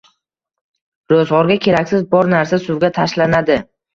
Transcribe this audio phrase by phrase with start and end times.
[1.13, 3.59] Ro‘zg‘orga keraksiz bor narsa suvga tashlanadi